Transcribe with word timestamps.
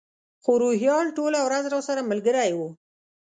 خو 0.43 0.51
روهیال 0.63 1.05
ټوله 1.17 1.39
ورځ 1.47 1.65
راسره 1.73 2.01
ملګری 2.11 2.51
و. 2.57 2.59